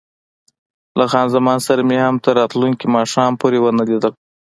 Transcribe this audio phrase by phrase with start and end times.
[0.99, 4.11] له خان زمان سره مې هم تر راتلونکي ماښام پورې ونه لیدل.